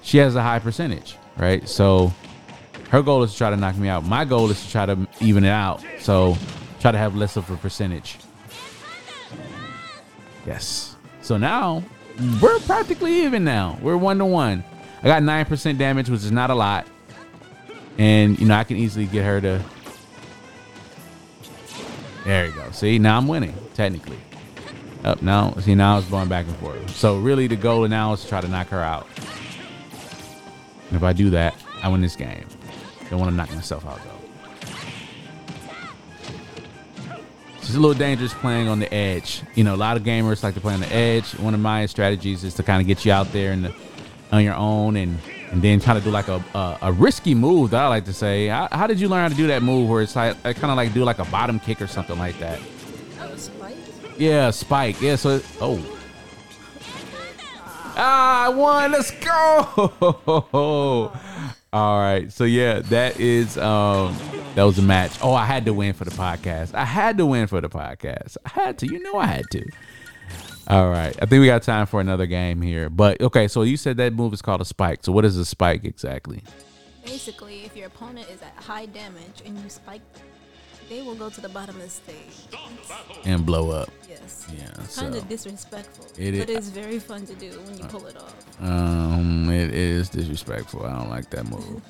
she 0.03 0.20
has 0.20 0.38
a 0.38 0.41
high 0.41 0.60
percentage, 0.60 1.17
right? 1.36 1.67
So 1.67 2.13
her 2.89 3.01
goal 3.01 3.24
is 3.24 3.34
to 3.34 3.38
try 3.38 3.50
to 3.50 3.58
knock 3.58 3.75
me 3.75 3.89
out. 3.89 4.06
My 4.06 4.24
goal 4.24 4.50
is 4.51 4.63
to 4.63 4.72
try 4.72 4.86
to 4.86 5.06
even 5.20 5.44
it 5.44 5.50
out. 5.50 5.84
So 6.00 6.38
try 6.79 6.94
to 6.94 6.98
have 6.98 7.13
less 7.13 7.36
of 7.36 7.51
a 7.51 7.58
percentage. 7.58 8.20
Yes. 10.46 10.96
So 11.22 11.36
now 11.36 11.84
we're 12.41 12.60
practically 12.60 13.25
even 13.25 13.44
now. 13.44 13.77
We're 13.82 13.98
one 13.98 14.17
to 14.20 14.25
one. 14.25 14.63
I 15.03 15.08
got 15.08 15.24
nine 15.24 15.44
percent 15.44 15.77
damage, 15.77 16.10
which 16.10 16.24
is 16.24 16.32
not 16.32 16.51
a 16.51 16.56
lot, 16.56 16.88
and 17.98 18.39
you 18.39 18.46
know 18.46 18.56
I 18.56 18.63
can 18.63 18.77
easily 18.77 19.06
get 19.06 19.25
her 19.25 19.42
to. 19.42 19.63
There 22.25 22.46
you 22.46 22.51
go. 22.51 22.72
See, 22.72 23.00
now 23.00 23.18
I'm 23.18 23.27
winning 23.27 23.56
technically. 23.74 24.18
Up 25.04 25.22
now, 25.22 25.54
see 25.60 25.75
now 25.75 26.00
it's 26.00 26.10
going 26.10 26.27
back 26.27 26.48
and 26.48 26.56
forth. 26.58 26.89
So 26.96 27.18
really, 27.18 27.48
the 27.48 27.56
goal 27.56 27.88
now 27.88 28.13
is 28.13 28.22
to 28.24 28.27
try 28.27 28.42
to 28.42 28.48
knock 28.48 28.68
her 28.70 28.82
out. 28.82 29.08
And 30.89 30.98
if 30.98 31.04
I 31.04 31.13
do 31.13 31.30
that, 31.30 31.56
I 31.82 31.89
win 31.89 32.01
this 32.01 32.16
game. 32.16 32.46
Don't 33.10 33.20
want 33.20 33.32
to 33.32 33.36
knock 33.36 33.54
myself 33.54 33.86
out 33.86 34.00
though. 34.04 34.12
It's 37.58 37.75
a 37.75 37.80
little 37.80 37.94
dangerous 37.94 38.34
playing 38.34 38.70
on 38.70 38.80
the 38.80 38.94
edge. 38.94 39.44
You 39.56 39.66
know, 39.66 39.75
a 39.75 39.77
lot 39.77 39.98
of 39.98 40.04
gamers 40.04 40.42
like 40.42 40.54
to 40.54 40.62
play 40.62 40.74
on 40.74 40.80
the 40.80 40.92
edge. 40.92 41.32
One 41.34 41.54
of 41.54 41.60
my 41.60 41.86
strategies 41.86 42.44
is 42.44 42.54
to 42.56 42.63
kind 42.63 42.82
of 42.82 42.88
get 42.88 43.06
you 43.06 43.12
out 43.12 43.32
there 43.34 43.51
and 43.51 43.68
uh, 43.68 43.72
on 44.32 44.44
your 44.44 44.56
own 44.56 44.96
and 44.96 45.20
and 45.51 45.62
then 45.62 45.80
kind 45.80 45.98
of 45.98 46.04
do 46.04 46.12
like 46.12 46.27
a, 46.27 46.44
a, 46.54 46.77
a 46.84 46.92
risky 46.92 47.34
move 47.34 47.72
that 47.72 47.82
I 47.82 47.88
like 47.88 48.06
to 48.06 48.13
say. 48.13 48.48
How, 48.48 48.68
how, 48.72 48.88
did 48.88 49.00
you 49.00 49.08
learn 49.08 49.22
how 49.22 49.30
to 49.30 49.36
do 49.36 49.48
that 49.48 49.63
move 49.63 49.89
where 49.89 50.01
it's 50.01 50.16
like 50.16 50.42
kind 50.44 50.66
of 50.66 50.75
like 50.75 50.94
do 50.94 51.04
like 51.04 51.20
a 51.20 51.25
bottom 51.25 51.60
kick 51.60 51.82
or 51.82 51.88
something 51.88 52.18
like 52.18 52.38
that? 52.39 52.60
Oh, 53.20 53.36
spike? 53.36 53.77
Yeah, 54.18 54.51
spike. 54.51 55.01
Yeah, 55.01 55.16
so 55.16 55.42
oh. 55.62 55.94
Ah, 58.00 58.46
I 58.46 58.50
won. 58.50 58.92
Let's 58.92 59.12
go. 59.12 60.51
All 61.74 62.00
right. 62.00 62.32
So 62.32 62.44
yeah, 62.44 62.80
that 62.80 63.20
is 63.20 63.58
um 63.58 64.18
that 64.56 64.63
was 64.63 64.80
a 64.80 64.82
match. 64.82 65.18
Oh, 65.22 65.34
I 65.34 65.46
had 65.46 65.66
to 65.66 65.74
win 65.74 65.94
for 65.94 66.06
the 66.06 66.12
podcast. 66.12 66.74
I 66.74 66.86
had 66.86 67.18
to 67.18 67.25
win 67.25 67.48
for 67.48 67.62
the 67.62 67.70
podcast. 67.70 68.38
I 68.46 68.50
had 68.50 68.77
to. 68.80 68.88
You 68.88 69.00
know 69.00 69.18
I 69.18 69.25
had 69.25 69.46
to. 69.51 69.66
All 70.68 70.90
right. 70.90 71.16
I 71.22 71.26
think 71.26 71.40
we 71.42 71.48
got 71.48 71.64
time 71.64 71.86
for 71.86 72.02
another 72.02 72.26
game 72.26 72.62
here. 72.62 72.90
But 72.90 73.22
okay, 73.22 73.48
so 73.48 73.62
you 73.62 73.78
said 73.78 73.98
that 73.98 74.14
move 74.14 74.34
is 74.34 74.42
called 74.42 74.62
a 74.62 74.66
spike. 74.66 75.00
So 75.04 75.12
what 75.12 75.24
is 75.26 75.38
a 75.38 75.46
spike 75.46 75.86
exactly? 75.86 76.44
Basically, 77.06 77.64
if 77.64 77.76
your 77.76 77.88
opponent 77.88 78.30
is 78.30 78.42
at 78.42 78.54
high 78.56 78.86
damage 78.88 79.42
and 79.46 79.58
you 79.60 79.70
spike, 79.70 80.02
they 80.90 81.02
will 81.02 81.16
go 81.16 81.30
to 81.30 81.40
the 81.42 81.50
bottom 81.50 81.76
of 81.78 81.82
the 81.82 81.90
stage 81.90 82.48
and 83.26 83.46
blow 83.46 83.72
up. 83.72 83.90
Yes. 84.10 84.48
Yeah. 84.58 84.68
Kind 84.74 84.88
so 84.90 85.08
of 85.08 85.30
disrespectful. 85.30 86.06
It 86.18 86.38
but 86.38 86.50
is- 86.50 86.58
it's 86.58 86.70
very 86.70 87.00
fun 87.00 87.26
to 87.28 87.34
do 87.36 87.50
when 87.62 87.78
you 87.78 87.84
pull 87.86 88.06
it 88.08 88.18
off. 88.18 88.36
um, 88.62 89.50
it 89.50 89.74
is 89.74 90.10
disrespectful. 90.10 90.86
I 90.86 90.98
don't 90.98 91.10
like 91.10 91.30
that 91.32 91.46
move. 91.50 91.82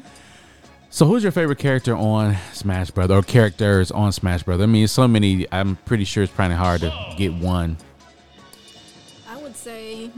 So 0.90 1.06
who's 1.06 1.22
your 1.22 1.32
favorite 1.32 1.60
character 1.60 1.96
on 1.96 2.38
Smash 2.54 2.92
Brother 2.92 3.16
or 3.16 3.22
characters 3.22 3.92
on 3.92 4.12
Smash 4.12 4.44
Brother? 4.44 4.64
I 4.64 4.68
mean, 4.68 4.88
so 4.88 5.08
many. 5.08 5.46
I'm 5.52 5.76
pretty 5.86 6.06
sure 6.06 6.24
it's 6.24 6.32
probably 6.34 6.56
hard 6.56 6.82
to 6.82 7.14
get 7.18 7.34
one. 7.34 7.78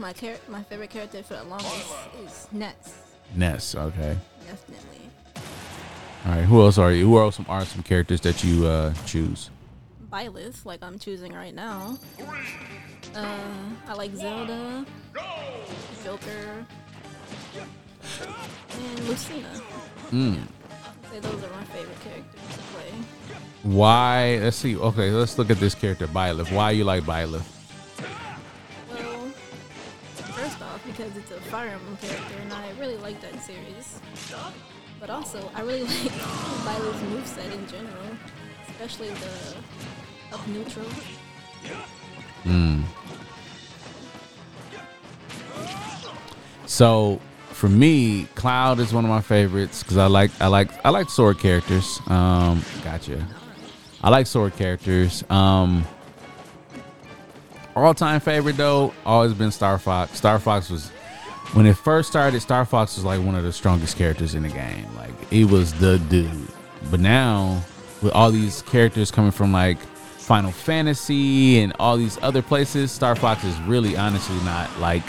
I 0.02 0.06
would 0.06 0.16
say 0.16 0.26
my 0.26 0.32
char- 0.32 0.40
my 0.48 0.62
favorite 0.62 0.90
character 0.90 1.22
for 1.22 1.34
the 1.34 1.44
longest 1.44 1.92
is 2.24 2.48
Nets. 2.52 2.92
Ness. 3.34 3.74
Okay. 3.74 4.16
Definitely. 4.46 5.10
All 6.26 6.32
right. 6.32 6.44
Who 6.44 6.60
else 6.62 6.78
are 6.78 6.92
you? 6.92 7.06
Who 7.06 7.18
else 7.18 7.40
are 7.48 7.64
some 7.64 7.82
characters 7.82 8.20
that 8.22 8.42
you 8.44 8.66
uh, 8.66 8.94
choose? 9.06 9.50
Byleth, 10.12 10.64
like 10.64 10.82
I'm 10.82 10.98
choosing 10.98 11.32
right 11.32 11.54
now. 11.54 11.98
Uh, 13.14 13.38
I 13.88 13.94
like 13.94 14.14
Zelda, 14.14 14.84
Joker, 16.04 16.66
and 18.72 19.00
Lucina. 19.08 19.48
Mm. 20.10 20.40
Say 21.10 21.20
those 21.20 21.44
are 21.44 21.50
my 21.50 21.64
favorite 21.64 22.00
characters 22.00 22.56
to 22.56 22.62
play. 22.74 22.92
Why? 23.62 24.38
Let's 24.42 24.56
see. 24.56 24.76
Okay, 24.76 25.10
let's 25.10 25.38
look 25.38 25.50
at 25.50 25.58
this 25.58 25.74
character, 25.74 26.08
Byleth. 26.08 26.52
Why 26.52 26.72
you 26.72 26.84
like 26.84 27.04
Byleth? 27.04 27.59
Because 31.00 31.16
it's 31.16 31.30
a 31.30 31.40
Fire 31.40 31.68
Emblem 31.68 31.96
character, 31.96 32.34
and 32.42 32.52
I 32.52 32.70
really 32.78 32.98
like 32.98 33.20
that 33.22 33.40
series. 33.42 34.00
But 35.00 35.08
also, 35.08 35.50
I 35.54 35.62
really 35.62 35.82
like 35.84 36.12
Byleth's 36.66 37.02
moveset 37.04 37.52
in 37.54 37.66
general, 37.66 38.04
especially 38.68 39.08
the 39.08 39.56
up 40.34 40.46
neutral. 40.46 40.86
Mm. 42.44 42.82
So 46.66 47.18
for 47.48 47.70
me, 47.70 48.26
Cloud 48.34 48.78
is 48.78 48.92
one 48.92 49.04
of 49.04 49.10
my 49.10 49.22
favorites 49.22 49.82
because 49.82 49.96
I 49.96 50.06
like 50.06 50.30
I 50.38 50.48
like 50.48 50.70
I 50.84 50.90
like 50.90 51.08
sword 51.08 51.38
characters. 51.38 51.98
Um, 52.08 52.62
gotcha. 52.84 53.26
I 54.02 54.10
like 54.10 54.26
sword 54.26 54.54
characters. 54.56 55.24
Um, 55.30 55.86
all 57.84 57.94
time 57.94 58.20
favorite 58.20 58.56
though, 58.56 58.92
always 59.04 59.34
been 59.34 59.50
Star 59.50 59.78
Fox. 59.78 60.16
Star 60.16 60.38
Fox 60.38 60.70
was 60.70 60.90
when 61.52 61.66
it 61.66 61.76
first 61.76 62.08
started. 62.08 62.40
Star 62.40 62.64
Fox 62.64 62.96
was 62.96 63.04
like 63.04 63.20
one 63.20 63.34
of 63.34 63.44
the 63.44 63.52
strongest 63.52 63.96
characters 63.96 64.34
in 64.34 64.42
the 64.42 64.48
game. 64.48 64.86
Like 64.96 65.28
he 65.30 65.44
was 65.44 65.72
the 65.74 65.98
dude. 65.98 66.48
But 66.90 67.00
now 67.00 67.62
with 68.02 68.12
all 68.12 68.30
these 68.30 68.62
characters 68.62 69.10
coming 69.10 69.30
from 69.30 69.52
like 69.52 69.78
Final 69.78 70.52
Fantasy 70.52 71.60
and 71.60 71.72
all 71.78 71.96
these 71.96 72.18
other 72.22 72.42
places, 72.42 72.92
Star 72.92 73.14
Fox 73.16 73.44
is 73.44 73.58
really 73.62 73.96
honestly 73.96 74.36
not 74.44 74.70
like 74.78 75.02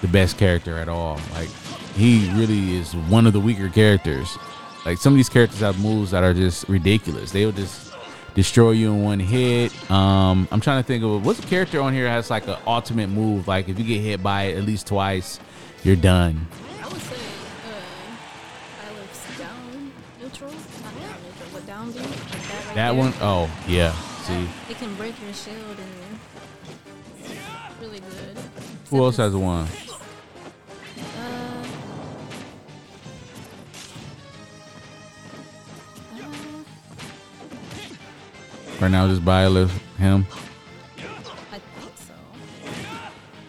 the 0.00 0.08
best 0.08 0.38
character 0.38 0.78
at 0.78 0.88
all. 0.88 1.20
Like 1.32 1.48
he 1.94 2.30
really 2.34 2.76
is 2.76 2.94
one 2.94 3.26
of 3.26 3.32
the 3.32 3.40
weaker 3.40 3.68
characters. 3.68 4.38
Like 4.86 4.98
some 4.98 5.12
of 5.12 5.16
these 5.16 5.28
characters 5.28 5.60
have 5.60 5.82
moves 5.82 6.12
that 6.12 6.22
are 6.24 6.34
just 6.34 6.68
ridiculous. 6.68 7.32
They'll 7.32 7.52
just 7.52 7.87
destroy 8.34 8.70
you 8.72 8.92
in 8.92 9.02
one 9.02 9.20
hit. 9.20 9.72
Um, 9.90 10.46
I'm 10.50 10.60
trying 10.60 10.82
to 10.82 10.86
think 10.86 11.02
of 11.04 11.24
what's 11.24 11.38
a 11.40 11.42
character 11.42 11.80
on 11.80 11.92
here 11.92 12.04
that 12.04 12.10
has 12.10 12.30
like 12.30 12.46
an 12.48 12.56
ultimate 12.66 13.08
move. 13.08 13.48
Like 13.48 13.68
if 13.68 13.78
you 13.78 13.84
get 13.84 14.00
hit 14.00 14.22
by 14.22 14.44
it 14.44 14.58
at 14.58 14.64
least 14.64 14.86
twice, 14.86 15.40
you're 15.84 15.96
done. 15.96 16.46
I 16.82 16.88
would 16.88 17.00
say 17.00 17.16
uh, 17.66 19.38
down 19.38 19.92
neutral, 20.20 20.50
not 20.52 20.94
down 21.00 21.16
neutral, 21.24 21.48
but 21.52 21.66
down 21.66 21.90
B. 21.92 21.98
That 21.98 22.66
right 22.66 22.74
That 22.74 22.96
one, 22.96 23.12
oh 23.20 23.50
yeah. 23.66 23.92
See, 24.22 24.46
It 24.70 24.76
can 24.78 24.94
break 24.96 25.14
your 25.22 25.32
shield 25.32 25.56
and 25.78 26.18
it's 27.18 27.80
really 27.80 28.00
good. 28.00 28.38
who 28.90 29.02
else 29.04 29.16
has 29.16 29.34
one? 29.34 29.66
Right 38.80 38.90
now, 38.90 39.08
just 39.08 39.24
Byleth, 39.24 39.70
him. 39.98 40.24
I 41.50 41.58
think 41.58 41.92
so. 41.96 42.14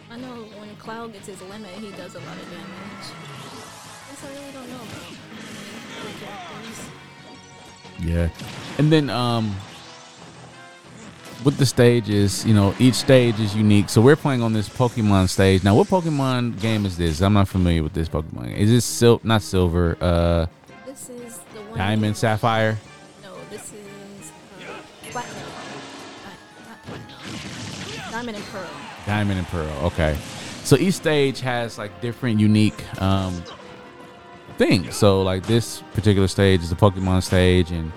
I 0.09 0.17
know 0.17 0.45
when 0.57 0.75
Cloud 0.77 1.13
gets 1.13 1.27
his 1.27 1.39
limit, 1.43 1.69
he 1.71 1.91
does 1.91 2.15
a 2.15 2.19
lot 2.19 2.36
of 2.36 2.50
damage. 2.50 3.05
Guess 4.09 4.25
I 4.25 4.29
really 4.33 4.51
don't 4.53 4.69
know 4.69 4.75
about 4.75 5.05
any 5.05 5.17
other 6.00 6.13
characters. 6.25 6.89
Yeah. 8.00 8.29
And 8.79 8.91
then 8.91 9.09
um 9.12 9.55
with 11.45 11.57
the 11.57 11.65
stages, 11.65 12.45
you 12.45 12.53
know, 12.53 12.74
each 12.79 12.95
stage 12.95 13.39
is 13.39 13.55
unique. 13.55 13.89
So 13.89 14.01
we're 14.01 14.15
playing 14.15 14.41
on 14.41 14.51
this 14.51 14.67
Pokemon 14.67 15.29
stage. 15.29 15.63
Now, 15.63 15.74
what 15.75 15.88
Pokemon 15.88 16.59
game 16.59 16.86
is 16.86 16.98
this? 16.98 17.21
I'm 17.21 17.33
not 17.33 17.48
familiar 17.48 17.81
with 17.83 17.93
this 17.93 18.09
Pokemon. 18.09 18.57
Is 18.57 18.69
this 18.69 18.83
sil 18.83 19.21
not 19.24 19.43
silver, 19.43 19.95
uh 20.01 20.48
This 20.88 21.07
is 21.09 21.38
the 21.53 21.62
one. 21.69 21.77
Diamond, 21.77 22.17
Sapphire? 22.17 22.77
Diamond 28.19 28.35
and 28.35 28.45
pearl. 28.47 28.69
Diamond 29.05 29.39
and 29.39 29.47
Pearl. 29.47 29.85
Okay. 29.85 30.17
So 30.65 30.75
each 30.75 30.95
stage 30.95 31.39
has 31.39 31.77
like 31.77 32.01
different 32.01 32.38
unique 32.38 32.83
um 33.01 33.41
things. 34.57 34.93
So 34.93 35.21
like 35.21 35.47
this 35.47 35.81
particular 35.93 36.27
stage 36.27 36.61
is 36.61 36.69
the 36.69 36.75
Pokemon 36.75 37.23
stage 37.23 37.71
and 37.71 37.93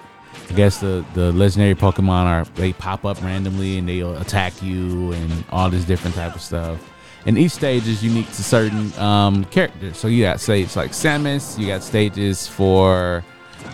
I 0.48 0.52
guess 0.52 0.78
the 0.78 1.04
the 1.14 1.32
legendary 1.32 1.74
Pokemon 1.74 2.26
are 2.26 2.44
they 2.54 2.72
pop 2.72 3.04
up 3.04 3.20
randomly 3.20 3.78
and 3.78 3.88
they'll 3.88 4.16
attack 4.16 4.62
you 4.62 5.10
and 5.10 5.44
all 5.50 5.68
this 5.68 5.84
different 5.84 6.14
type 6.14 6.36
of 6.36 6.40
stuff. 6.40 6.78
And 7.26 7.36
each 7.36 7.50
stage 7.50 7.88
is 7.88 8.04
unique 8.04 8.28
to 8.28 8.44
certain 8.44 8.96
um, 9.00 9.44
characters. 9.46 9.98
So 9.98 10.06
you 10.06 10.22
got 10.22 10.38
stages 10.38 10.76
like 10.76 10.92
Samus, 10.92 11.58
you 11.58 11.66
got 11.66 11.82
stages 11.82 12.46
for 12.46 13.24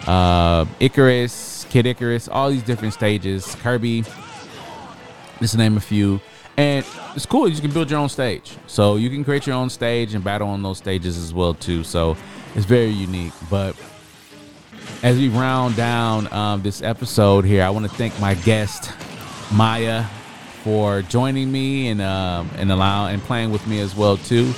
uh, 0.07 0.65
Icarus, 0.81 1.67
Kid 1.69 1.85
Icarus, 1.85 2.27
all 2.27 2.49
these 2.49 2.63
different 2.63 2.95
stages. 2.95 3.55
Kirby, 3.57 4.05
just 5.41 5.53
to 5.53 5.59
name 5.59 5.77
a 5.77 5.81
few. 5.81 6.21
And 6.59 6.85
it's 7.15 7.25
cool. 7.25 7.49
You 7.49 7.61
can 7.61 7.71
build 7.71 7.89
your 7.89 8.01
own 8.01 8.09
stage, 8.09 8.57
so 8.67 8.97
you 8.97 9.11
can 9.11 9.23
create 9.25 9.47
your 9.47 9.55
own 9.55 9.71
stage 9.71 10.15
and 10.15 10.25
battle 10.25 10.49
on 10.49 10.61
those 10.61 10.79
stages 10.79 11.17
as 11.17 11.33
well 11.33 11.55
too. 11.55 11.85
So 11.85 12.17
it's 12.57 12.67
very 12.67 12.91
unique. 12.91 13.33
But 13.49 13.77
as 15.05 15.17
we 15.17 15.29
round 15.29 15.77
down 15.77 16.31
um, 16.33 16.63
this 16.63 16.83
episode 16.83 17.45
here, 17.45 17.63
I 17.63 17.71
want 17.71 17.89
to 17.89 17.97
thank 17.97 18.19
my 18.19 18.35
guest 18.35 18.91
Maya 19.53 20.05
for 20.65 21.03
joining 21.03 21.53
me 21.53 21.91
and 21.91 22.03
um, 22.03 22.51
and 22.57 22.73
allow 22.73 23.07
and 23.07 23.23
playing 23.23 23.53
with 23.53 23.65
me 23.69 23.79
as 23.79 23.95
well 23.95 24.17
too. 24.17 24.53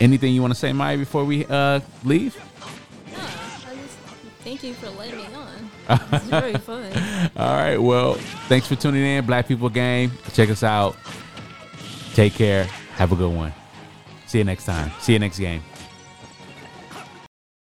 Anything 0.00 0.34
you 0.34 0.40
want 0.40 0.54
to 0.54 0.58
say, 0.58 0.72
Maya, 0.72 0.96
before 0.96 1.26
we 1.26 1.44
uh, 1.50 1.80
leave? 2.02 2.34
No, 3.12 3.18
I 3.18 3.74
just 3.74 3.98
thank 4.42 4.64
you 4.64 4.72
for 4.72 4.88
letting 4.88 5.18
me 5.18 5.26
on. 5.34 6.00
It's 6.12 6.24
very 6.24 6.54
fun. 6.54 6.90
All 7.36 7.56
right. 7.56 7.76
Well, 7.76 8.14
thanks 8.48 8.66
for 8.66 8.74
tuning 8.74 9.04
in, 9.04 9.26
Black 9.26 9.46
People 9.46 9.68
Game. 9.68 10.12
Check 10.32 10.48
us 10.48 10.62
out. 10.62 10.96
Take 12.14 12.34
care. 12.34 12.64
Have 12.96 13.12
a 13.12 13.16
good 13.16 13.34
one. 13.34 13.52
See 14.26 14.38
you 14.38 14.44
next 14.44 14.64
time. 14.64 14.90
See 15.00 15.12
you 15.12 15.18
next 15.18 15.38
game. 15.38 15.62